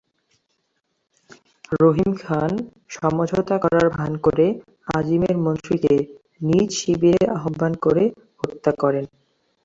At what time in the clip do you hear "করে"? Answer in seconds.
4.25-4.45, 7.85-8.03